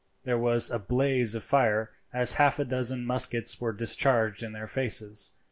There 0.23 0.39
was 0.39 0.71
a 0.71 0.79
blaze 0.79 1.35
of 1.35 1.43
fire 1.43 1.91
as 2.11 2.33
half 2.33 2.57
a 2.57 2.65
dozen 2.65 3.05
muskets 3.05 3.61
were 3.61 3.71
discharged 3.71 4.41
in 4.41 4.51
their 4.51 4.65
faces. 4.65 5.33